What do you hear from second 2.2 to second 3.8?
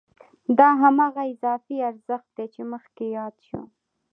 دی چې مخکې یاد شو